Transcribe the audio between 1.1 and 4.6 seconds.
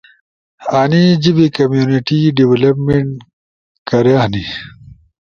جیبے کمیونٹی ڈیولپمنٹ کھرے ہنی۔